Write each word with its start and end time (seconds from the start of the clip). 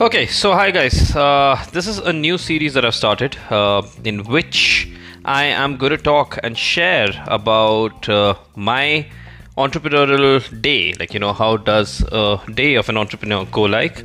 Okay, 0.00 0.26
so 0.26 0.54
hi 0.54 0.70
guys. 0.70 1.14
Uh, 1.14 1.62
this 1.72 1.86
is 1.86 1.98
a 1.98 2.10
new 2.10 2.38
series 2.38 2.72
that 2.72 2.86
I've 2.86 2.94
started 2.94 3.36
uh, 3.50 3.82
in 4.02 4.24
which 4.24 4.90
I 5.26 5.44
am 5.44 5.76
going 5.76 5.90
to 5.90 5.98
talk 5.98 6.38
and 6.42 6.56
share 6.56 7.10
about 7.26 8.08
uh, 8.08 8.34
my 8.56 9.06
entrepreneurial 9.58 10.40
day. 10.62 10.94
Like, 10.94 11.12
you 11.12 11.20
know, 11.20 11.34
how 11.34 11.58
does 11.58 12.02
a 12.10 12.40
day 12.54 12.76
of 12.76 12.88
an 12.88 12.96
entrepreneur 12.96 13.44
go 13.44 13.64
like? 13.64 14.02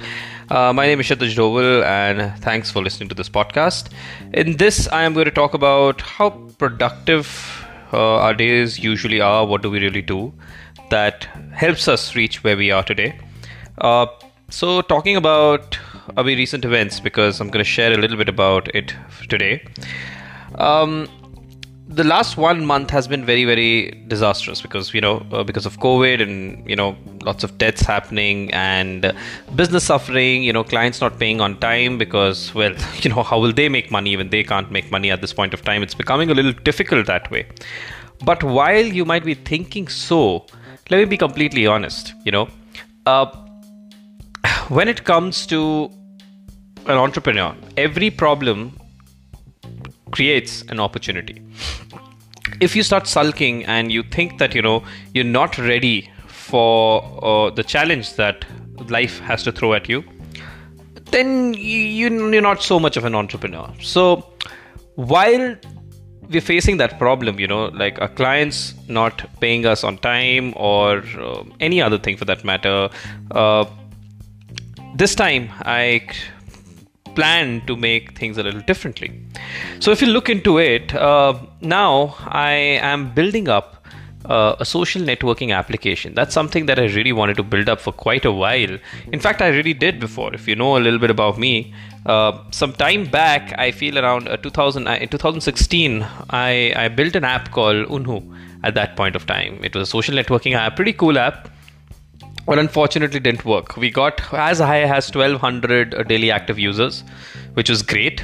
Uh, 0.49 0.73
my 0.73 0.85
name 0.85 0.99
is 0.99 1.05
Shatuj 1.05 1.33
Doval, 1.33 1.85
and 1.85 2.37
thanks 2.41 2.69
for 2.69 2.83
listening 2.83 3.07
to 3.07 3.15
this 3.15 3.29
podcast. 3.29 3.87
In 4.33 4.57
this, 4.57 4.89
I 4.89 5.03
am 5.03 5.13
going 5.13 5.27
to 5.27 5.31
talk 5.31 5.53
about 5.53 6.01
how 6.01 6.31
productive 6.57 7.65
uh, 7.93 8.17
our 8.17 8.33
days 8.33 8.77
usually 8.77 9.21
are. 9.21 9.45
What 9.45 9.61
do 9.61 9.71
we 9.71 9.79
really 9.79 10.01
do 10.01 10.33
that 10.89 11.23
helps 11.53 11.87
us 11.87 12.17
reach 12.17 12.43
where 12.43 12.57
we 12.57 12.69
are 12.69 12.83
today? 12.83 13.17
Uh, 13.77 14.07
so, 14.49 14.81
talking 14.81 15.15
about 15.15 15.77
our 16.17 16.23
recent 16.23 16.65
events, 16.65 16.99
because 16.99 17.41
I'm 17.41 17.49
going 17.49 17.63
to 17.63 17.69
share 17.69 17.91
a 17.91 17.97
little 17.97 18.17
bit 18.17 18.29
about 18.29 18.73
it 18.75 18.93
today. 19.27 19.65
Um, 20.55 21.09
the 21.87 22.03
last 22.03 22.37
one 22.37 22.65
month 22.65 22.89
has 22.89 23.07
been 23.07 23.25
very, 23.25 23.45
very 23.45 23.91
disastrous 24.07 24.61
because 24.61 24.93
you 24.93 25.01
know 25.01 25.25
uh, 25.31 25.43
because 25.43 25.65
of 25.65 25.79
COVID 25.79 26.21
and 26.21 26.67
you 26.69 26.75
know 26.75 26.95
lots 27.23 27.43
of 27.43 27.57
deaths 27.57 27.81
happening 27.81 28.51
and 28.53 29.05
uh, 29.05 29.13
business 29.55 29.83
suffering. 29.83 30.43
You 30.43 30.53
know, 30.53 30.63
clients 30.63 31.01
not 31.01 31.19
paying 31.19 31.41
on 31.41 31.59
time 31.59 31.97
because 31.97 32.53
well, 32.53 32.75
you 33.01 33.09
know, 33.09 33.23
how 33.23 33.39
will 33.39 33.53
they 33.53 33.69
make 33.69 33.91
money 33.91 34.15
when 34.17 34.29
they 34.29 34.43
can't 34.43 34.71
make 34.71 34.91
money 34.91 35.11
at 35.11 35.21
this 35.21 35.33
point 35.33 35.53
of 35.53 35.63
time? 35.63 35.83
It's 35.83 35.95
becoming 35.95 36.29
a 36.29 36.33
little 36.33 36.53
difficult 36.53 37.07
that 37.07 37.29
way. 37.31 37.47
But 38.23 38.43
while 38.43 38.85
you 38.85 39.05
might 39.05 39.25
be 39.25 39.33
thinking 39.33 39.87
so, 39.87 40.45
let 40.89 40.99
me 40.99 41.05
be 41.05 41.17
completely 41.17 41.67
honest. 41.67 42.13
You 42.25 42.31
know. 42.31 42.49
Uh, 43.05 43.44
when 44.69 44.87
it 44.87 45.03
comes 45.03 45.45
to 45.47 45.91
an 46.87 46.97
entrepreneur, 46.97 47.55
every 47.77 48.09
problem 48.09 48.77
creates 50.11 50.63
an 50.69 50.79
opportunity. 50.79 51.41
If 52.61 52.75
you 52.75 52.83
start 52.83 53.07
sulking 53.07 53.65
and 53.65 53.91
you 53.91 54.01
think 54.03 54.39
that 54.39 54.55
you 54.55 54.61
know 54.61 54.83
you're 55.13 55.23
not 55.23 55.57
ready 55.57 56.09
for 56.27 57.03
uh, 57.23 57.49
the 57.51 57.63
challenge 57.63 58.13
that 58.15 58.45
life 58.89 59.19
has 59.19 59.43
to 59.43 59.51
throw 59.51 59.73
at 59.73 59.89
you, 59.89 60.03
then 61.11 61.53
you, 61.53 61.79
you're 62.09 62.41
not 62.41 62.63
so 62.63 62.79
much 62.79 62.97
of 62.97 63.05
an 63.05 63.13
entrepreneur. 63.13 63.71
So 63.81 64.33
while 64.95 65.55
we're 66.29 66.41
facing 66.41 66.77
that 66.77 66.97
problem, 66.97 67.39
you 67.39 67.47
know, 67.47 67.65
like 67.65 68.01
our 68.01 68.07
clients 68.07 68.73
not 68.87 69.25
paying 69.39 69.65
us 69.65 69.83
on 69.83 69.97
time 69.99 70.53
or 70.55 71.03
uh, 71.19 71.43
any 71.59 71.81
other 71.81 71.99
thing 71.99 72.17
for 72.17 72.25
that 72.25 72.43
matter. 72.43 72.89
Uh, 73.31 73.65
this 74.95 75.13
time 75.13 75.51
I 75.61 76.07
plan 77.15 77.61
to 77.67 77.75
make 77.75 78.17
things 78.17 78.37
a 78.37 78.43
little 78.43 78.61
differently. 78.61 79.11
So 79.79 79.91
if 79.91 80.01
you 80.01 80.07
look 80.07 80.29
into 80.29 80.57
it, 80.57 80.93
uh, 80.93 81.37
now 81.61 82.15
I 82.19 82.51
am 82.91 83.13
building 83.13 83.47
up 83.47 83.85
uh, 84.25 84.55
a 84.59 84.65
social 84.65 85.01
networking 85.01 85.55
application. 85.55 86.13
That's 86.13 86.33
something 86.33 86.65
that 86.65 86.79
I 86.79 86.85
really 86.85 87.11
wanted 87.11 87.37
to 87.37 87.43
build 87.43 87.69
up 87.69 87.79
for 87.79 87.91
quite 87.91 88.25
a 88.25 88.31
while. 88.31 88.77
In 89.11 89.19
fact, 89.19 89.41
I 89.41 89.49
really 89.49 89.73
did 89.73 89.99
before. 89.99 90.33
If 90.33 90.47
you 90.47 90.55
know 90.55 90.77
a 90.77 90.79
little 90.79 90.99
bit 90.99 91.11
about 91.11 91.37
me, 91.37 91.73
uh, 92.05 92.43
some 92.51 92.73
time 92.73 93.05
back, 93.05 93.53
I 93.57 93.71
feel 93.71 93.97
around 93.97 94.27
uh, 94.27 94.37
2000, 94.37 94.87
in 94.87 95.09
2016, 95.09 96.05
I, 96.29 96.73
I 96.75 96.87
built 96.87 97.15
an 97.15 97.23
app 97.23 97.51
called 97.51 97.87
Unhu 97.87 98.35
at 98.63 98.73
that 98.75 98.95
point 98.95 99.15
of 99.15 99.25
time. 99.25 99.59
It 99.63 99.75
was 99.75 99.87
a 99.87 99.91
social 99.91 100.15
networking 100.15 100.53
app, 100.53 100.75
pretty 100.75 100.93
cool 100.93 101.17
app 101.17 101.49
well 102.45 102.59
unfortunately 102.59 103.19
didn't 103.19 103.45
work. 103.45 103.75
We 103.77 103.89
got 103.89 104.21
as 104.33 104.59
high 104.59 104.81
as 104.83 105.13
1200 105.13 106.07
daily 106.07 106.31
active 106.31 106.59
users 106.59 107.03
which 107.53 107.69
was 107.69 107.81
great. 107.81 108.23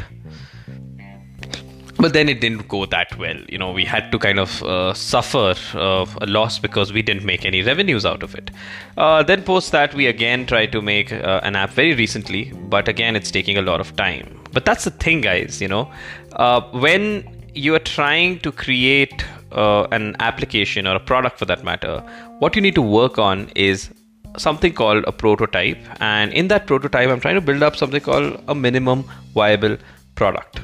But 1.98 2.14
then 2.14 2.30
it 2.30 2.42
didn't 2.42 2.68
go 2.68 2.86
that 2.88 3.16
well. 3.18 3.38
You 3.48 3.58
know 3.58 3.72
we 3.72 3.86
had 3.86 4.12
to 4.12 4.20
kind 4.20 4.40
of 4.40 4.64
uh, 4.64 4.94
suffer 4.94 5.54
uh, 5.76 6.06
a 6.22 6.26
loss 6.26 6.58
because 6.58 6.92
we 6.92 7.02
didn't 7.02 7.26
make 7.26 7.46
any 7.46 7.62
revenues 7.62 8.06
out 8.06 8.24
of 8.24 8.34
it. 8.34 8.50
Uh, 8.98 9.22
then 9.24 9.44
post 9.44 9.72
that 9.72 9.94
we 9.94 10.08
again 10.08 10.46
tried 10.46 10.72
to 10.72 10.82
make 10.82 11.12
uh, 11.14 11.42
an 11.44 11.56
app 11.56 11.72
very 11.72 11.94
recently 11.94 12.52
but 12.70 12.88
again 12.88 13.16
it's 13.16 13.32
taking 13.32 13.58
a 13.58 13.62
lot 13.62 13.80
of 13.80 13.96
time. 13.96 14.40
But 14.52 14.66
that's 14.66 14.84
the 14.84 14.92
thing 14.92 15.22
guys 15.22 15.62
you 15.62 15.68
know. 15.68 15.92
Uh, 16.34 16.62
when 16.72 17.38
you 17.54 17.76
are 17.76 17.80
trying 17.80 18.40
to 18.40 18.52
create 18.52 19.26
uh, 19.52 19.84
an 19.92 20.16
application 20.20 20.88
or 20.88 20.96
a 20.96 21.00
product 21.00 21.38
for 21.38 21.46
that 21.46 21.64
matter 21.64 22.00
what 22.40 22.56
you 22.56 22.62
need 22.62 22.74
to 22.74 22.82
work 22.82 23.20
on 23.20 23.50
is 23.56 23.90
something 24.38 24.74
called 24.74 25.04
a 25.08 25.12
prototype. 25.12 25.78
And 26.00 26.34
in 26.34 26.48
that 26.50 26.68
prototype 26.68 27.10
i'm 27.10 27.20
trying 27.20 27.36
to 27.36 27.42
build 27.42 27.64
up 27.64 27.76
something 27.76 28.02
called 28.02 28.42
a 28.48 28.56
minimum 28.56 29.04
viable 29.34 29.78
product. 30.16 30.62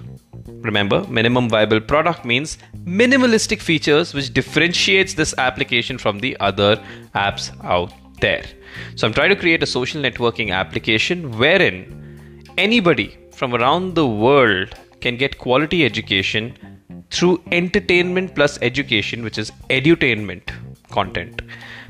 Remember 0.47 1.05
minimum 1.07 1.50
viable 1.50 1.81
product 1.81 2.25
means 2.25 2.57
minimalistic 2.83 3.61
features 3.61 4.13
which 4.13 4.33
differentiates 4.33 5.13
this 5.13 5.33
application 5.38 5.97
from 5.97 6.19
the 6.19 6.38
other 6.39 6.81
apps 7.16 7.51
out 7.63 7.91
there. 8.22 8.44
So 8.95 9.07
i'm 9.07 9.13
trying 9.13 9.29
to 9.29 9.35
create 9.35 9.61
a 9.63 9.66
social 9.67 10.01
networking 10.01 10.53
application 10.53 11.38
wherein 11.38 12.44
anybody 12.57 13.17
from 13.31 13.53
around 13.53 13.95
the 13.95 14.07
world 14.07 14.75
can 15.01 15.17
get 15.17 15.38
quality 15.38 15.85
education 15.85 16.57
through 17.11 17.41
entertainment 17.51 18.35
plus 18.35 18.57
education 18.61 19.23
which 19.23 19.38
is 19.38 19.51
edutainment 19.69 20.49
content. 20.91 21.41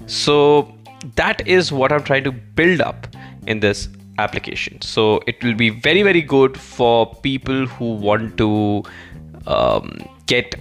So 0.05 0.76
that 1.15 1.47
is 1.47 1.71
what 1.71 1.91
I'm 1.91 2.03
trying 2.03 2.23
to 2.23 2.31
build 2.31 2.81
up 2.81 3.07
in 3.45 3.59
this 3.59 3.89
application. 4.17 4.81
So 4.81 5.21
it 5.27 5.43
will 5.43 5.53
be 5.53 5.69
very, 5.69 6.03
very 6.03 6.21
good 6.21 6.59
for 6.59 7.13
people 7.21 7.65
who 7.67 7.93
want 7.95 8.37
to 8.37 8.83
um, 9.45 9.97
get 10.25 10.55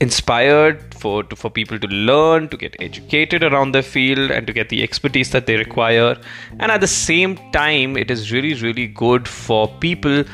inspired 0.00 0.94
for 0.94 1.22
to, 1.22 1.36
for 1.36 1.50
people 1.50 1.78
to 1.78 1.86
learn 1.88 2.48
to 2.48 2.56
get 2.56 2.74
educated 2.80 3.42
around 3.44 3.72
their 3.72 3.82
field 3.82 4.30
and 4.30 4.46
to 4.46 4.52
get 4.52 4.70
the 4.70 4.82
expertise 4.82 5.30
that 5.30 5.46
they 5.46 5.56
require 5.56 6.16
and 6.58 6.72
at 6.72 6.80
the 6.80 6.86
same 6.86 7.36
time 7.52 7.98
it 7.98 8.10
is 8.10 8.32
really 8.32 8.54
really 8.62 8.86
good 8.86 9.28
for 9.28 9.68
people 9.78 10.24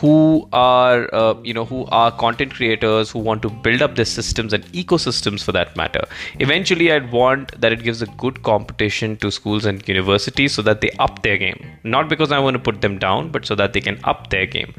who 0.00 0.48
are 0.52 1.08
uh, 1.14 1.34
you 1.42 1.54
know 1.54 1.64
who 1.64 1.84
are 1.86 2.10
content 2.10 2.54
creators 2.54 3.10
who 3.10 3.18
want 3.18 3.42
to 3.42 3.50
build 3.66 3.82
up 3.82 3.94
their 3.96 4.04
systems 4.04 4.52
and 4.52 4.64
ecosystems 4.82 5.42
for 5.42 5.52
that 5.52 5.76
matter. 5.76 6.04
Eventually 6.40 6.90
i'd 6.92 7.10
want 7.12 7.58
that 7.60 7.72
it 7.72 7.82
gives 7.82 8.02
a 8.02 8.06
good 8.24 8.42
competition 8.42 9.16
to 9.18 9.30
schools 9.30 9.64
and 9.64 9.86
universities 9.88 10.54
so 10.54 10.62
that 10.62 10.80
they 10.80 10.90
up 10.98 11.22
their 11.22 11.36
game. 11.36 11.64
Not 11.84 12.08
because 12.08 12.32
i 12.32 12.38
want 12.38 12.54
to 12.54 12.62
put 12.70 12.80
them 12.80 12.98
down 12.98 13.30
but 13.30 13.46
so 13.46 13.54
that 13.54 13.72
they 13.72 13.80
can 13.80 14.00
up 14.04 14.30
their 14.30 14.46
game. 14.46 14.74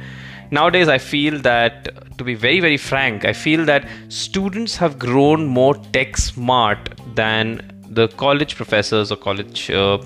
Nowadays 0.51 0.87
i 0.87 0.97
feel 0.97 1.39
that 1.39 2.17
to 2.17 2.23
be 2.23 2.33
very 2.33 2.59
very 2.59 2.77
frank 2.77 3.25
i 3.25 3.33
feel 3.33 3.65
that 3.65 3.87
students 4.09 4.75
have 4.77 4.97
grown 4.97 5.45
more 5.45 5.73
tech 5.97 6.15
smart 6.17 6.89
than 7.15 7.59
the 7.89 8.07
college 8.09 8.55
professors 8.55 9.11
or 9.11 9.17
college 9.17 9.69
uh, 9.71 9.97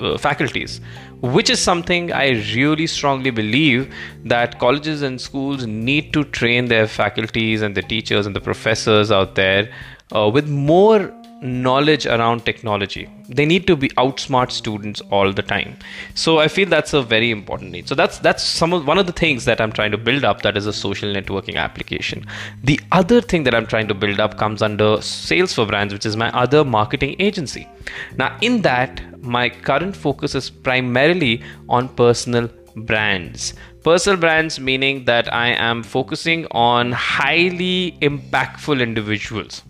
uh, 0.00 0.18
faculties 0.18 0.80
which 1.20 1.50
is 1.50 1.60
something 1.60 2.12
I 2.12 2.30
really 2.54 2.86
strongly 2.86 3.30
believe 3.30 3.92
that 4.24 4.58
colleges 4.58 5.02
and 5.02 5.20
schools 5.20 5.66
need 5.66 6.12
to 6.12 6.24
train 6.24 6.66
their 6.66 6.86
faculties 6.86 7.62
and 7.62 7.74
the 7.74 7.82
teachers 7.82 8.26
and 8.26 8.36
the 8.36 8.40
professors 8.40 9.10
out 9.10 9.34
there 9.34 9.72
uh, 10.14 10.30
with 10.32 10.48
more 10.48 11.12
knowledge 11.40 12.06
around 12.06 12.44
technology. 12.44 13.08
They 13.28 13.46
need 13.46 13.66
to 13.66 13.76
be 13.76 13.88
outsmart 13.90 14.50
students 14.50 15.00
all 15.10 15.32
the 15.32 15.42
time. 15.42 15.76
So 16.14 16.38
I 16.38 16.48
feel 16.48 16.68
that's 16.68 16.92
a 16.94 17.02
very 17.02 17.30
important 17.30 17.70
need. 17.70 17.88
So 17.88 17.94
that's 17.94 18.18
that's 18.18 18.42
some 18.42 18.72
of, 18.72 18.86
one 18.86 18.98
of 18.98 19.06
the 19.06 19.12
things 19.12 19.44
that 19.44 19.60
I'm 19.60 19.72
trying 19.72 19.92
to 19.92 19.98
build 19.98 20.24
up 20.24 20.42
that 20.42 20.56
is 20.56 20.66
a 20.66 20.72
social 20.72 21.12
networking 21.12 21.56
application. 21.56 22.26
The 22.64 22.80
other 22.92 23.20
thing 23.20 23.44
that 23.44 23.54
I'm 23.54 23.66
trying 23.66 23.88
to 23.88 23.94
build 23.94 24.20
up 24.20 24.38
comes 24.38 24.62
under 24.62 25.00
Sales 25.00 25.54
for 25.54 25.66
Brands, 25.66 25.92
which 25.92 26.06
is 26.06 26.16
my 26.16 26.30
other 26.32 26.64
marketing 26.64 27.16
agency. 27.18 27.68
Now 28.16 28.36
in 28.40 28.62
that 28.62 29.00
my 29.22 29.48
current 29.48 29.96
focus 29.96 30.34
is 30.34 30.50
primarily 30.50 31.42
on 31.68 31.88
personal 31.88 32.50
brands. 32.74 33.54
Personal 33.82 34.18
brands 34.18 34.58
meaning 34.60 35.04
that 35.04 35.32
I 35.32 35.48
am 35.48 35.82
focusing 35.82 36.46
on 36.50 36.92
highly 36.92 37.96
impactful 38.02 38.80
individuals 38.80 39.62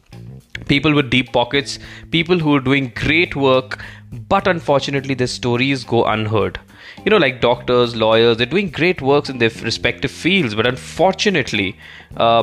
people 0.67 0.95
with 0.95 1.11
deep 1.11 1.33
pockets, 1.33 1.79
people 2.11 2.39
who 2.39 2.55
are 2.55 2.61
doing 2.61 2.93
great 2.95 3.37
work, 3.37 3.83
but 4.29 4.47
unfortunately 4.47 5.15
their 5.15 5.27
stories 5.27 5.85
go 5.85 6.05
unheard. 6.05 6.59
You 7.05 7.11
know, 7.11 7.19
like 7.19 7.41
doctors, 7.41 7.95
lawyers, 7.95 8.37
they're 8.37 8.47
doing 8.47 8.71
great 8.71 9.01
works 9.01 9.29
in 9.29 9.39
their 9.39 9.51
respective 9.63 10.11
fields, 10.11 10.55
but 10.55 10.67
unfortunately, 10.67 11.77
uh, 12.17 12.43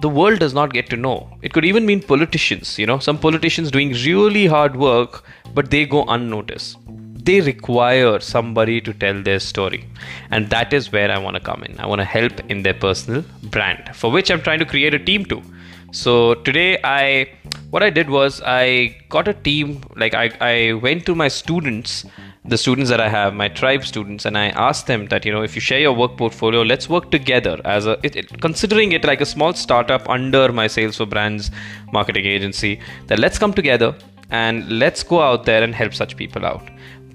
the 0.00 0.08
world 0.08 0.40
does 0.40 0.52
not 0.52 0.72
get 0.72 0.90
to 0.90 0.96
know. 0.96 1.30
It 1.42 1.52
could 1.52 1.64
even 1.64 1.86
mean 1.86 2.02
politicians, 2.02 2.78
you 2.78 2.86
know, 2.86 2.98
some 2.98 3.18
politicians 3.18 3.70
doing 3.70 3.92
really 3.92 4.46
hard 4.46 4.74
work, 4.76 5.24
but 5.54 5.70
they 5.70 5.86
go 5.86 6.04
unnoticed. 6.04 6.76
They 7.24 7.40
require 7.40 8.18
somebody 8.18 8.80
to 8.80 8.92
tell 8.92 9.22
their 9.22 9.38
story. 9.38 9.88
And 10.32 10.50
that 10.50 10.72
is 10.72 10.90
where 10.90 11.08
I 11.08 11.18
want 11.18 11.36
to 11.36 11.40
come 11.40 11.62
in. 11.62 11.78
I 11.78 11.86
want 11.86 12.00
to 12.00 12.04
help 12.04 12.40
in 12.50 12.64
their 12.64 12.74
personal 12.74 13.24
brand, 13.44 13.94
for 13.94 14.10
which 14.10 14.28
I'm 14.28 14.42
trying 14.42 14.58
to 14.58 14.64
create 14.64 14.92
a 14.92 14.98
team 14.98 15.24
too. 15.24 15.42
So 15.92 16.34
today 16.34 16.80
I 16.82 17.28
what 17.68 17.82
I 17.82 17.90
did 17.90 18.08
was 18.08 18.40
I 18.44 18.96
got 19.10 19.28
a 19.28 19.34
team 19.34 19.82
like 19.94 20.14
I, 20.14 20.30
I 20.40 20.72
went 20.72 21.04
to 21.06 21.14
my 21.14 21.28
students 21.28 22.06
the 22.44 22.58
students 22.58 22.90
that 22.90 23.00
I 23.00 23.08
have, 23.08 23.34
my 23.34 23.48
tribe 23.48 23.84
students, 23.84 24.24
and 24.24 24.36
I 24.36 24.48
asked 24.48 24.88
them 24.88 25.06
that 25.08 25.24
you 25.24 25.32
know 25.32 25.42
if 25.42 25.54
you 25.54 25.60
share 25.60 25.78
your 25.78 25.92
work 25.92 26.16
portfolio, 26.16 26.62
let's 26.62 26.88
work 26.88 27.10
together 27.10 27.60
as 27.64 27.86
a 27.86 27.98
it, 28.02 28.16
it, 28.16 28.40
considering 28.40 28.92
it 28.92 29.04
like 29.04 29.20
a 29.20 29.26
small 29.26 29.52
startup 29.52 30.08
under 30.08 30.50
my 30.50 30.66
sales 30.66 30.96
for 30.96 31.06
brands 31.06 31.50
marketing 31.92 32.24
agency. 32.24 32.80
That 33.08 33.18
let's 33.18 33.38
come 33.38 33.52
together 33.52 33.94
and 34.30 34.66
let's 34.78 35.02
go 35.02 35.20
out 35.20 35.44
there 35.44 35.62
and 35.62 35.74
help 35.74 35.94
such 35.94 36.16
people 36.16 36.46
out. 36.46 36.68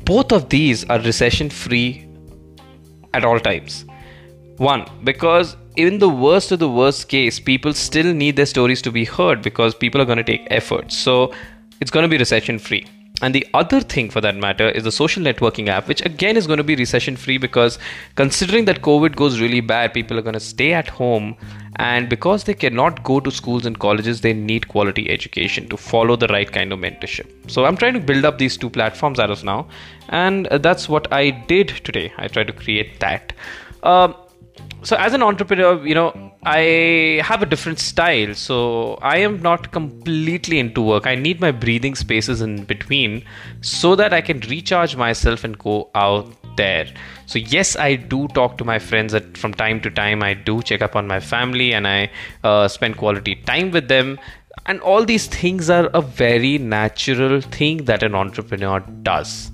Both 0.05 0.31
of 0.31 0.49
these 0.49 0.85
are 0.85 0.99
recession 0.99 1.49
free 1.49 2.07
at 3.13 3.25
all 3.25 3.39
times. 3.39 3.85
One, 4.57 4.85
because 5.03 5.55
in 5.75 5.99
the 5.99 6.09
worst 6.09 6.51
of 6.51 6.59
the 6.59 6.69
worst 6.69 7.09
case, 7.09 7.39
people 7.39 7.73
still 7.73 8.13
need 8.13 8.35
their 8.35 8.47
stories 8.47 8.81
to 8.81 8.91
be 8.91 9.05
heard 9.05 9.41
because 9.41 9.75
people 9.75 10.01
are 10.01 10.05
going 10.05 10.17
to 10.17 10.23
take 10.23 10.47
effort. 10.49 10.91
So 10.91 11.31
it's 11.79 11.91
going 11.91 12.03
to 12.03 12.09
be 12.09 12.17
recession 12.17 12.57
free. 12.57 12.87
And 13.21 13.33
the 13.33 13.47
other 13.53 13.81
thing 13.81 14.11
for 14.11 14.21
that 14.21 14.35
matter 14.35 14.69
is 14.69 14.83
the 14.83 14.91
social 14.91 15.23
networking 15.23 15.69
app, 15.69 15.87
which 15.87 16.05
again 16.05 16.37
is 16.37 16.45
going 16.45 16.57
to 16.57 16.63
be 16.63 16.75
recession 16.75 17.15
free 17.15 17.39
because 17.39 17.79
considering 18.15 18.65
that 18.65 18.81
COVID 18.81 19.15
goes 19.15 19.39
really 19.39 19.61
bad, 19.61 19.93
people 19.93 20.19
are 20.19 20.21
going 20.21 20.33
to 20.33 20.39
stay 20.39 20.73
at 20.73 20.87
home. 20.87 21.35
And 21.77 22.09
because 22.09 22.43
they 22.43 22.53
cannot 22.53 23.03
go 23.03 23.19
to 23.19 23.31
schools 23.31 23.65
and 23.65 23.77
colleges, 23.79 24.21
they 24.21 24.33
need 24.33 24.67
quality 24.67 25.09
education 25.09 25.67
to 25.69 25.77
follow 25.77 26.15
the 26.15 26.27
right 26.27 26.51
kind 26.51 26.71
of 26.71 26.79
mentorship. 26.79 27.27
So 27.49 27.65
I'm 27.65 27.77
trying 27.77 27.93
to 27.93 27.99
build 27.99 28.25
up 28.25 28.37
these 28.37 28.57
two 28.57 28.69
platforms 28.69 29.19
as 29.19 29.29
of 29.29 29.43
now. 29.43 29.67
And 30.09 30.47
that's 30.47 30.87
what 30.87 31.11
I 31.11 31.31
did 31.31 31.69
today. 31.83 32.13
I 32.17 32.27
tried 32.27 32.47
to 32.47 32.53
create 32.53 32.99
that. 32.99 33.33
Um, 33.81 34.15
so 34.87 34.95
as 34.95 35.13
an 35.15 35.23
entrepreneur 35.27 35.85
you 35.85 35.93
know 35.93 36.09
i 36.45 37.21
have 37.29 37.41
a 37.41 37.45
different 37.45 37.79
style. 37.79 38.33
So 38.33 38.57
i 39.13 39.17
am 39.17 39.41
not 39.41 39.71
completely 39.71 40.59
into 40.59 40.81
work. 40.81 41.07
I 41.11 41.15
need 41.15 41.41
my 41.41 41.51
breathing 41.63 41.95
spaces 41.95 42.41
in 42.45 42.53
between 42.63 43.23
so 43.61 43.95
that 44.01 44.13
i 44.13 44.21
can 44.21 44.39
recharge 44.51 44.95
myself 44.95 45.43
and 45.43 45.57
go 45.57 45.89
out 45.93 46.31
there. 46.55 46.87
So 47.25 47.39
yes 47.55 47.75
i 47.87 47.95
do 47.95 48.29
talk 48.39 48.57
to 48.59 48.69
my 48.71 48.79
friends 48.79 49.13
at, 49.13 49.37
from 49.37 49.53
time 49.53 49.81
to 49.81 49.91
time. 49.91 50.23
I 50.23 50.33
do 50.35 50.61
check 50.61 50.81
up 50.81 50.95
on 50.95 51.05
my 51.07 51.19
family 51.19 51.73
and 51.73 51.93
i 51.95 52.09
uh, 52.45 52.69
spend 52.69 52.97
quality 53.03 53.35
time 53.51 53.71
with 53.71 53.89
them. 53.89 54.17
And 54.67 54.79
all 54.81 55.03
these 55.03 55.27
things 55.27 55.69
are 55.69 55.89
a 55.93 56.01
very 56.01 56.57
natural 56.57 57.41
thing 57.41 57.85
that 57.91 58.03
an 58.03 58.15
entrepreneur 58.15 58.79
does. 59.11 59.51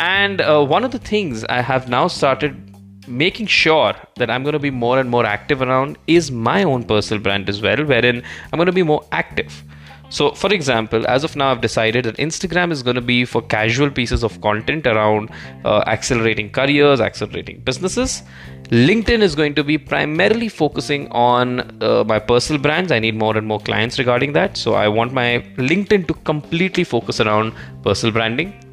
And 0.00 0.40
uh, 0.40 0.64
one 0.64 0.84
of 0.84 0.90
the 0.90 1.04
things 1.14 1.44
i 1.44 1.60
have 1.72 1.88
now 1.88 2.06
started 2.08 2.63
making 3.06 3.46
sure 3.46 3.94
that 4.16 4.30
I'm 4.30 4.42
going 4.42 4.54
to 4.54 4.58
be 4.58 4.70
more 4.70 4.98
and 4.98 5.10
more 5.10 5.26
active 5.26 5.62
around 5.62 5.98
is 6.06 6.30
my 6.30 6.62
own 6.62 6.84
personal 6.84 7.22
brand 7.22 7.48
as 7.48 7.60
well, 7.60 7.84
wherein 7.84 8.22
I'm 8.52 8.56
going 8.56 8.66
to 8.66 8.72
be 8.72 8.82
more 8.82 9.04
active. 9.12 9.64
So, 10.10 10.30
for 10.32 10.52
example, 10.54 11.06
as 11.08 11.24
of 11.24 11.34
now, 11.34 11.50
I've 11.50 11.60
decided 11.60 12.04
that 12.04 12.16
Instagram 12.18 12.70
is 12.70 12.82
going 12.82 12.94
to 12.94 13.00
be 13.00 13.24
for 13.24 13.42
casual 13.42 13.90
pieces 13.90 14.22
of 14.22 14.40
content 14.40 14.86
around 14.86 15.30
uh, 15.64 15.82
accelerating 15.86 16.50
careers, 16.50 17.00
accelerating 17.00 17.60
businesses. 17.60 18.22
LinkedIn 18.68 19.22
is 19.22 19.34
going 19.34 19.54
to 19.56 19.64
be 19.64 19.76
primarily 19.76 20.48
focusing 20.48 21.10
on 21.10 21.82
uh, 21.82 22.04
my 22.04 22.18
personal 22.18 22.62
brands. 22.62 22.92
I 22.92 22.98
need 22.98 23.16
more 23.16 23.36
and 23.36 23.46
more 23.46 23.60
clients 23.60 23.98
regarding 23.98 24.34
that. 24.34 24.56
So, 24.56 24.74
I 24.74 24.86
want 24.88 25.12
my 25.12 25.44
LinkedIn 25.56 26.06
to 26.06 26.14
completely 26.14 26.84
focus 26.84 27.20
around 27.20 27.52
personal 27.82 28.12
branding 28.12 28.63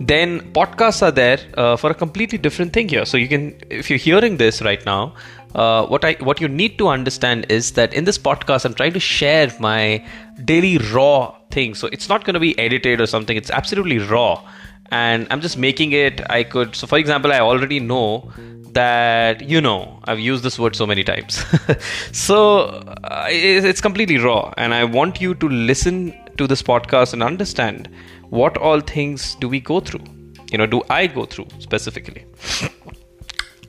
then 0.00 0.52
podcasts 0.52 1.02
are 1.02 1.10
there 1.10 1.38
uh, 1.56 1.76
for 1.76 1.90
a 1.90 1.94
completely 1.94 2.38
different 2.38 2.72
thing 2.72 2.88
here. 2.88 3.04
So 3.04 3.16
you 3.16 3.28
can, 3.28 3.56
if 3.70 3.90
you're 3.90 3.98
hearing 3.98 4.36
this 4.36 4.60
right 4.62 4.84
now, 4.84 5.14
uh, 5.54 5.86
what 5.86 6.04
I 6.04 6.14
what 6.14 6.40
you 6.40 6.48
need 6.48 6.78
to 6.78 6.88
understand 6.88 7.46
is 7.48 7.72
that 7.72 7.94
in 7.94 8.04
this 8.04 8.18
podcast, 8.18 8.64
I'm 8.64 8.74
trying 8.74 8.92
to 8.94 9.00
share 9.00 9.52
my 9.60 10.04
daily 10.44 10.78
raw 10.78 11.34
thing. 11.50 11.74
So 11.74 11.88
it's 11.92 12.08
not 12.08 12.24
going 12.24 12.34
to 12.34 12.40
be 12.40 12.58
edited 12.58 13.00
or 13.00 13.06
something. 13.06 13.36
It's 13.36 13.50
absolutely 13.50 13.98
raw, 13.98 14.42
and 14.90 15.28
I'm 15.30 15.40
just 15.40 15.56
making 15.56 15.92
it. 15.92 16.20
I 16.28 16.42
could. 16.42 16.74
So 16.74 16.88
for 16.88 16.98
example, 16.98 17.32
I 17.32 17.38
already 17.38 17.78
know 17.78 18.32
that 18.72 19.48
you 19.48 19.60
know 19.60 20.00
I've 20.04 20.18
used 20.18 20.42
this 20.42 20.58
word 20.58 20.74
so 20.74 20.86
many 20.86 21.04
times. 21.04 21.44
so 22.12 22.64
uh, 23.04 23.26
it's 23.28 23.80
completely 23.80 24.18
raw, 24.18 24.52
and 24.56 24.74
I 24.74 24.82
want 24.82 25.20
you 25.20 25.36
to 25.36 25.48
listen 25.48 26.18
to 26.38 26.46
this 26.46 26.62
podcast 26.62 27.12
and 27.12 27.22
understand 27.22 27.88
what 28.30 28.56
all 28.58 28.80
things 28.80 29.34
do 29.36 29.48
we 29.48 29.60
go 29.60 29.80
through? 29.80 30.04
You 30.50 30.58
know, 30.58 30.66
do 30.66 30.82
I 30.90 31.06
go 31.06 31.24
through 31.24 31.48
specifically? 31.58 32.26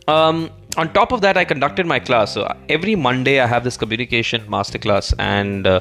um, 0.08 0.50
on 0.78 0.92
top 0.94 1.12
of 1.12 1.22
that, 1.22 1.38
I 1.38 1.46
conducted 1.46 1.86
my 1.86 2.00
class. 2.00 2.34
So 2.34 2.54
every 2.70 2.96
Monday, 2.96 3.40
I 3.40 3.48
have 3.48 3.64
this 3.64 3.78
communication 3.78 4.46
masterclass, 4.48 5.14
and 5.20 5.66
uh, 5.66 5.80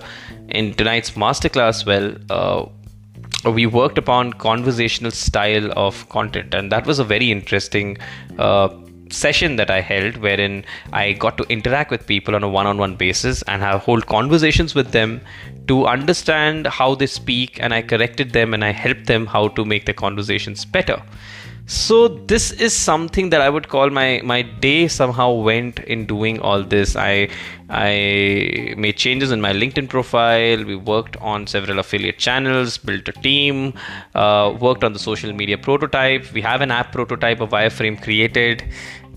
in 0.49 0.75
tonight's 0.75 1.11
masterclass, 1.13 1.85
well, 1.85 2.15
uh, 2.31 3.51
we 3.51 3.67
worked 3.67 3.99
upon 3.99 4.33
conversational 4.35 5.11
style 5.11 5.73
of 5.77 6.09
content, 6.09 6.55
and 6.55 6.71
that 6.73 6.87
was 6.87 6.99
a 6.99 7.05
very 7.05 7.31
interesting 7.31 7.99
uh, 8.39 8.69
session 9.15 9.57
that 9.57 9.71
I 9.71 9.81
held 9.81 10.17
wherein 10.19 10.65
I 10.93 11.13
got 11.13 11.39
to 11.39 11.45
interact 11.45 11.91
with 11.91 12.07
people 12.07 12.35
on 12.35 12.43
a 12.43 12.49
one 12.49 12.67
on 12.67 12.79
one 12.79 12.97
basis 12.97 13.43
and 13.43 13.63
have 13.63 13.81
hold 13.81 14.07
conversations 14.07 14.75
with 14.75 14.93
them 14.93 15.21
to 15.69 15.87
understand 15.87 16.67
how 16.67 16.95
they 16.95 17.07
speak 17.07 17.59
and 17.61 17.73
I 17.73 17.83
corrected 17.83 18.33
them 18.33 18.55
and 18.55 18.65
I 18.65 18.73
helped 18.73 19.07
them 19.07 19.27
how 19.27 19.49
to 19.49 19.65
make 19.65 19.87
their 19.87 19.95
conversations 19.95 20.65
better. 20.65 21.03
So 21.67 22.09
this 22.09 22.51
is 22.51 22.77
something 22.77 23.31
that 23.31 23.41
I 23.41 23.49
would 23.49 23.69
call 23.69 23.89
my 23.89 24.21
my 24.23 24.43
day 24.43 24.87
somehow 24.87 25.33
went 25.33 25.79
in 25.79 26.05
doing 26.05 26.39
all 26.41 26.63
this. 26.63 26.95
I 26.95 27.29
I 27.71 28.75
made 28.77 28.99
changes 28.99 29.33
in 29.33 29.41
my 29.41 29.53
LinkedIn 29.55 29.89
profile. 29.89 30.63
We 30.63 30.77
worked 30.77 31.17
on 31.17 31.47
several 31.47 31.79
affiliate 31.79 32.19
channels, 32.19 32.77
built 32.77 33.09
a 33.09 33.13
team, 33.13 33.73
uh, 34.15 34.55
worked 34.61 34.85
on 34.85 34.93
the 34.93 34.99
social 34.99 35.33
media 35.33 35.57
prototype. 35.57 36.31
We 36.35 36.43
have 36.43 36.61
an 36.61 36.71
app 36.71 36.93
prototype 36.93 37.41
of 37.41 37.51
wireframe 37.51 38.03
created, 38.03 38.63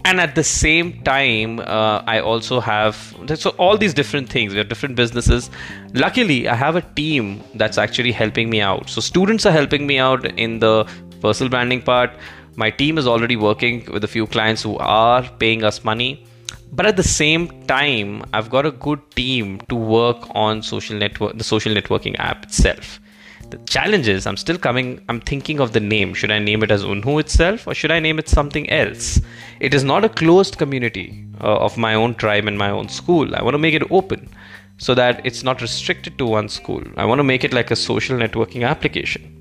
and 0.06 0.22
at 0.22 0.36
the 0.36 0.44
same 0.44 1.02
time 1.04 1.60
uh, 1.60 2.02
i 2.08 2.20
also 2.20 2.60
have 2.60 3.16
so 3.36 3.50
all 3.58 3.78
these 3.78 3.94
different 3.94 4.30
things 4.30 4.54
we 4.54 4.58
have 4.58 4.70
different 4.70 4.96
businesses. 4.96 5.50
Luckily 5.94 6.48
i 6.48 6.56
have 6.56 6.76
a 6.76 6.82
team 6.82 7.44
that's 7.56 7.78
actually 7.78 8.12
helping 8.12 8.50
me 8.50 8.62
out. 8.62 8.90
So 8.90 9.02
students 9.02 9.46
are 9.46 9.52
helping 9.52 9.88
me 9.88 9.98
out 9.98 10.26
in 10.26 10.60
the 10.60 10.86
personal 11.22 11.50
branding 11.50 11.82
part. 11.82 12.12
My 12.56 12.70
team 12.70 12.98
is 12.98 13.08
already 13.08 13.36
working 13.36 13.86
with 13.92 14.04
a 14.04 14.08
few 14.08 14.28
clients 14.28 14.64
who 14.64 14.78
are 14.78 15.24
paying 15.40 15.64
us 15.64 15.84
money. 15.84 16.26
But 16.72 16.86
at 16.86 16.98
the 16.98 17.04
same 17.04 17.48
time 17.68 18.24
i've 18.34 18.50
got 18.50 18.66
a 18.66 18.72
good 18.72 19.00
team 19.16 19.60
to 19.70 19.76
work 19.76 20.18
on 20.36 20.62
social 20.62 20.98
network 20.98 21.38
the 21.38 21.44
social 21.44 21.74
networking 21.74 22.16
app 22.20 22.44
itself 22.44 23.00
the 23.50 23.58
challenge 23.60 24.08
is 24.08 24.28
I'm 24.28 24.38
still 24.38 24.58
coming, 24.58 25.04
I'm 25.10 25.22
thinking 25.22 25.60
of 25.60 25.74
the 25.74 25.80
name. 25.80 26.14
Should 26.14 26.32
I 26.32 26.40
name 26.40 26.64
it 26.64 26.72
as 26.72 26.84
Unhu 26.84 27.20
itself 27.20 27.68
or 27.68 27.74
should 27.74 27.92
I 27.92 28.00
name 28.00 28.20
it 28.20 28.30
something 28.30 28.70
else? 28.70 29.22
It 29.60 29.74
is 29.74 29.84
not 29.84 30.04
a 30.04 30.10
closed 30.10 30.58
community 30.58 31.26
uh, 31.42 31.58
of 31.58 31.78
my 31.78 31.94
own 31.94 32.16
tribe 32.16 32.46
and 32.46 32.58
my 32.58 32.70
own 32.70 32.90
school. 32.90 33.36
I 33.36 33.42
want 33.42 33.54
to 33.54 33.60
make 33.60 33.74
it 33.74 33.92
open 33.92 34.30
so 34.78 34.94
that 34.94 35.26
it's 35.26 35.44
not 35.44 35.62
restricted 35.62 36.18
to 36.18 36.26
one 36.26 36.50
school. 36.50 36.84
I 36.98 37.06
want 37.06 37.20
to 37.20 37.24
make 37.24 37.44
it 37.44 37.54
like 37.54 37.72
a 37.72 37.76
social 37.76 38.18
networking 38.18 38.68
application. 38.68 39.34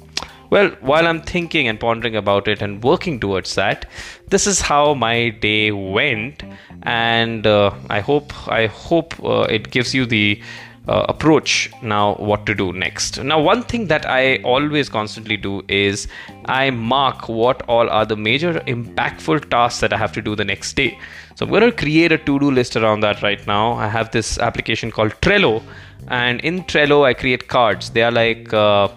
Well, 0.48 0.70
while 0.80 1.06
I'm 1.06 1.22
thinking 1.22 1.66
and 1.66 1.78
pondering 1.78 2.14
about 2.14 2.46
it 2.46 2.62
and 2.62 2.82
working 2.82 3.18
towards 3.18 3.56
that, 3.56 3.86
this 4.28 4.46
is 4.46 4.60
how 4.60 4.94
my 4.94 5.30
day 5.30 5.72
went, 5.72 6.44
and 6.82 7.44
uh, 7.46 7.72
I 7.90 7.98
hope 7.98 8.32
I 8.48 8.66
hope 8.66 9.12
uh, 9.24 9.46
it 9.50 9.72
gives 9.72 9.92
you 9.92 10.06
the 10.06 10.40
uh, 10.88 11.04
approach 11.08 11.70
now 11.82 12.14
what 12.14 12.46
to 12.46 12.54
do 12.54 12.72
next. 12.72 13.22
Now 13.22 13.40
one 13.40 13.62
thing 13.62 13.86
that 13.88 14.06
i 14.06 14.36
always 14.38 14.88
constantly 14.88 15.36
do 15.36 15.62
is 15.68 16.06
i 16.46 16.70
mark 16.70 17.28
what 17.28 17.62
all 17.68 17.88
are 17.90 18.06
the 18.06 18.16
major 18.16 18.54
impactful 18.74 19.50
tasks 19.50 19.80
that 19.80 19.92
i 19.92 19.96
have 19.96 20.12
to 20.12 20.22
do 20.22 20.36
the 20.36 20.44
next 20.44 20.74
day. 20.74 20.98
So 21.34 21.44
i'm 21.44 21.50
going 21.50 21.62
to 21.70 21.72
create 21.72 22.12
a 22.12 22.18
to-do 22.18 22.50
list 22.50 22.76
around 22.76 23.00
that 23.00 23.22
right 23.22 23.44
now. 23.46 23.72
I 23.74 23.88
have 23.88 24.10
this 24.10 24.38
application 24.38 24.90
called 24.90 25.12
trello 25.20 25.62
and 26.08 26.40
in 26.40 26.62
trello 26.64 27.04
i 27.04 27.14
create 27.14 27.48
cards. 27.48 27.90
They 27.90 28.02
are 28.02 28.12
like 28.12 28.52
uh, 28.52 28.88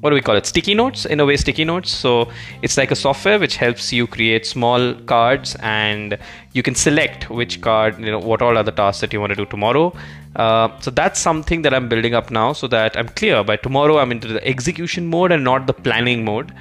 what 0.00 0.10
do 0.10 0.14
we 0.14 0.20
call 0.20 0.36
it? 0.36 0.46
Sticky 0.46 0.74
notes 0.74 1.04
in 1.04 1.20
a 1.20 1.26
way 1.26 1.36
sticky 1.36 1.64
notes. 1.64 1.90
So 1.90 2.30
it's 2.62 2.76
like 2.76 2.90
a 2.90 2.96
software 2.96 3.38
which 3.38 3.56
helps 3.56 3.92
you 3.92 4.06
create 4.06 4.46
small 4.46 4.94
cards 4.94 5.56
and 5.60 6.18
you 6.52 6.62
can 6.62 6.74
select 6.74 7.30
which 7.30 7.60
card 7.60 7.98
you 7.98 8.10
know 8.10 8.18
what 8.18 8.42
all 8.42 8.56
are 8.56 8.62
the 8.62 8.72
tasks 8.72 9.00
that 9.00 9.12
you 9.12 9.20
want 9.20 9.30
to 9.30 9.36
do 9.36 9.46
tomorrow. 9.46 9.92
Uh, 10.36 10.68
so 10.80 10.90
that's 10.90 11.18
something 11.18 11.62
that 11.62 11.74
i'm 11.74 11.88
building 11.88 12.14
up 12.14 12.30
now 12.30 12.52
so 12.52 12.68
that 12.68 12.96
i'm 12.96 13.08
clear. 13.08 13.42
By 13.42 13.56
tomorrow 13.56 13.98
i'm 13.98 14.12
into 14.12 14.28
the 14.28 14.46
execution 14.46 15.06
mode 15.06 15.32
and 15.32 15.42
not 15.42 15.66
the 15.66 15.72
planning 15.74 16.24
mode. 16.24 16.52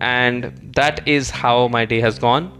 And 0.00 0.72
that 0.74 1.06
is 1.06 1.30
how 1.30 1.68
my 1.68 1.84
day 1.84 2.00
has 2.00 2.18
gone. 2.18 2.52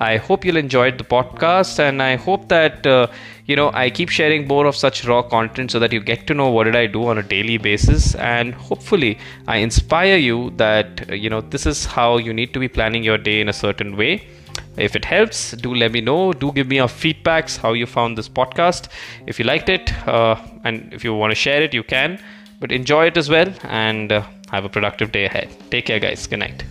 I 0.00 0.16
hope 0.16 0.44
you'll 0.44 0.56
enjoyed 0.56 0.98
the 0.98 1.04
podcast, 1.04 1.78
and 1.78 2.02
I 2.02 2.16
hope 2.16 2.48
that 2.48 2.84
uh, 2.84 3.06
you 3.46 3.56
know 3.56 3.70
I 3.72 3.90
keep 3.90 4.08
sharing 4.08 4.46
more 4.46 4.66
of 4.66 4.76
such 4.76 5.04
raw 5.04 5.22
content 5.22 5.70
so 5.70 5.78
that 5.78 5.92
you 5.92 6.00
get 6.00 6.26
to 6.28 6.34
know 6.34 6.50
what 6.50 6.64
did 6.64 6.76
I 6.76 6.86
do 6.86 7.06
on 7.08 7.18
a 7.18 7.22
daily 7.22 7.58
basis, 7.58 8.14
and 8.14 8.54
hopefully 8.54 9.18
I 9.46 9.58
inspire 9.58 10.16
you 10.16 10.50
that 10.56 11.16
you 11.16 11.30
know 11.30 11.40
this 11.40 11.66
is 11.66 11.84
how 11.84 12.16
you 12.18 12.32
need 12.32 12.54
to 12.54 12.60
be 12.60 12.68
planning 12.68 13.04
your 13.04 13.18
day 13.18 13.40
in 13.40 13.48
a 13.48 13.52
certain 13.52 13.96
way. 13.96 14.26
If 14.76 14.96
it 14.96 15.04
helps, 15.04 15.52
do 15.52 15.74
let 15.74 15.92
me 15.92 16.00
know. 16.00 16.32
Do 16.32 16.52
give 16.52 16.68
me 16.68 16.76
your 16.76 16.88
feedbacks 16.88 17.56
how 17.56 17.72
you 17.72 17.86
found 17.86 18.18
this 18.18 18.28
podcast. 18.28 18.88
If 19.26 19.38
you 19.38 19.44
liked 19.44 19.68
it, 19.68 19.92
uh, 20.08 20.36
and 20.64 20.92
if 20.92 21.04
you 21.04 21.14
want 21.14 21.30
to 21.30 21.36
share 21.36 21.62
it, 21.62 21.74
you 21.74 21.82
can. 21.82 22.18
But 22.60 22.72
enjoy 22.72 23.06
it 23.06 23.16
as 23.16 23.28
well, 23.28 23.52
and 23.64 24.10
uh, 24.10 24.22
have 24.50 24.64
a 24.64 24.68
productive 24.68 25.12
day 25.12 25.26
ahead. 25.26 25.48
Take 25.70 25.86
care, 25.86 26.00
guys. 26.00 26.26
Good 26.26 26.40
night. 26.40 26.64